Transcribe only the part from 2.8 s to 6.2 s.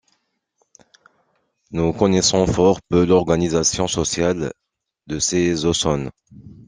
peu l'organisation sociale de ces Ausones.